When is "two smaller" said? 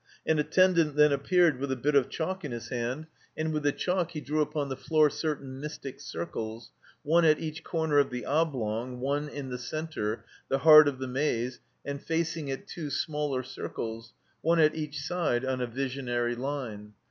12.67-13.43